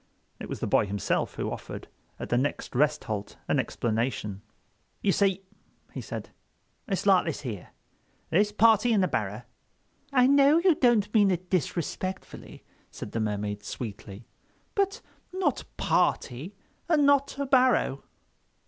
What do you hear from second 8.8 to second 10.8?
in the barrow—" "I know you